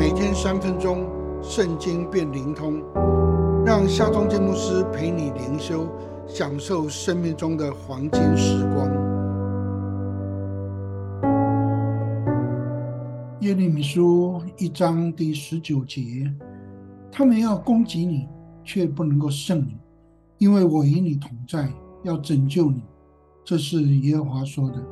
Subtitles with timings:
[0.00, 1.06] 每天三分钟，
[1.42, 2.82] 圣经变灵通，
[3.66, 5.86] 让夏忠建牧师陪你灵修，
[6.26, 8.88] 享受生命中的黄金时光。
[13.42, 16.34] 耶利米书一章第十九节，
[17.12, 18.26] 他们要攻击你，
[18.64, 19.76] 却不能够胜你，
[20.38, 21.70] 因为我与你同在，
[22.04, 22.82] 要拯救你。
[23.44, 24.82] 这是耶和华说的。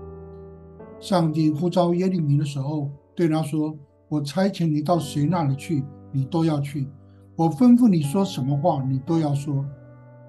[1.01, 3.75] 上帝呼召耶利米的时候，对他说
[4.09, 6.87] ：“我差遣你到谁那里去，你都要去；
[7.37, 9.65] 我吩咐你说什么话，你都要说。”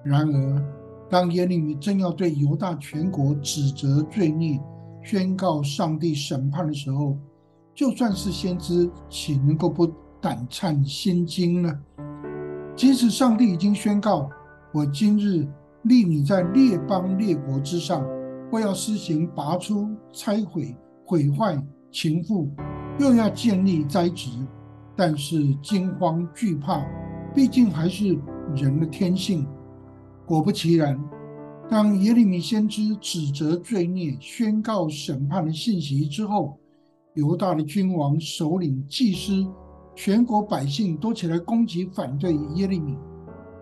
[0.04, 0.64] 然而，
[1.08, 4.60] 当耶利米正要对犹大全国指责罪孽、
[5.02, 7.16] 宣告上帝审判的时候，
[7.74, 9.86] 就算是先知，岂能够不
[10.20, 11.80] 胆颤心惊呢？
[12.76, 14.28] 即使上帝已经宣告
[14.72, 15.46] ：“我今日
[15.82, 18.04] 立你在列邦列国之上。”
[18.52, 21.56] 我要施行拔出、拆毁、毁坏、
[21.92, 22.50] 情妇，
[23.00, 24.28] 又要建立灾职，
[24.94, 26.84] 但是惊慌惧怕，
[27.34, 28.18] 毕竟还是
[28.54, 29.46] 人的天性。
[30.26, 31.02] 果不其然，
[31.66, 36.58] 当耶利米先知指责罪孽、宣告审判的信息之后，
[37.14, 39.50] 犹大的君王、首领、祭司、
[39.94, 42.98] 全国百姓都起来攻击、反对耶利米。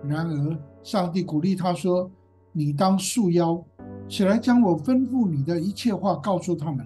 [0.03, 2.11] 然而，上帝鼓励他说
[2.51, 3.63] ：“你当束腰。”
[4.09, 6.85] 起来，将我吩咐你的一切话告诉他们，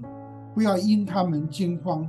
[0.55, 2.07] 不要因他们惊慌。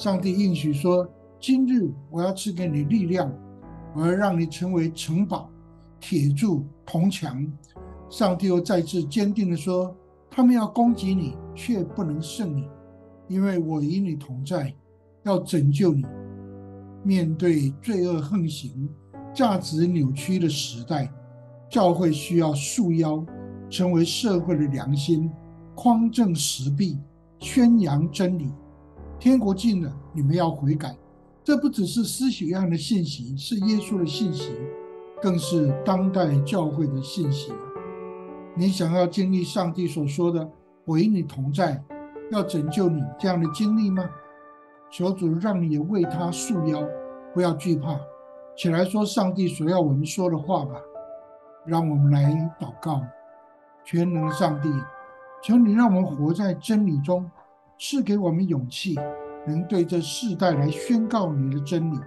[0.00, 1.06] 上帝应许说
[1.38, 3.30] ：“今日我要赐给你力量，
[3.94, 5.50] 我要让你成为城堡、
[6.00, 7.46] 铁柱、铜墙。”
[8.08, 9.94] 上帝又再次坚定地说
[10.30, 12.66] ：“他们要攻击你，却不能胜你，
[13.28, 14.74] 因为我与你同在，
[15.24, 16.02] 要拯救你。”
[17.04, 18.88] 面对罪恶横行、
[19.34, 21.12] 价值扭曲的时代，
[21.68, 23.22] 教会需要束腰。
[23.68, 25.30] 成为社会的良心，
[25.74, 26.98] 匡正实弊，
[27.38, 28.50] 宣扬真理。
[29.20, 30.96] 天国近了，你们要悔改。
[31.44, 34.50] 这不只是施洗约翰的信息，是耶稣的信息，
[35.20, 37.52] 更是当代教会的信息。
[38.54, 40.50] 你想要经历上帝所说的
[40.86, 41.84] “我与你同在，
[42.30, 44.08] 要拯救你”这样的经历吗？
[44.90, 46.82] 求主让你也为他束腰，
[47.34, 48.00] 不要惧怕，
[48.56, 50.80] 起来说上帝所要我们说的话吧。
[51.66, 53.02] 让我们来祷告。
[53.84, 54.72] 全能的上帝，
[55.42, 57.30] 求你让我们活在真理中，
[57.78, 58.94] 赐给我们勇气，
[59.46, 61.98] 能对这世代来宣告你的真理。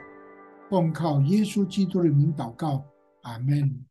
[0.69, 2.83] 奉靠耶稣基督的名祷告，
[3.23, 3.85] 阿门。